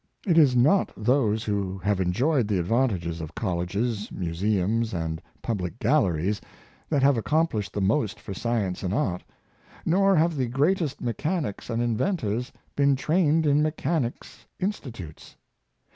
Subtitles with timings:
[0.25, 6.41] It is not those who have enjoyed the advantages of colleges, musuems, and public galleries,
[6.89, 9.23] that have accomplished the most for science and art;
[9.85, 15.35] nor have the greatest mechanics and inventors been trained in mechanics' in stitutes.